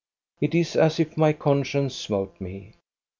[0.39, 2.73] It is as if my con science smote me.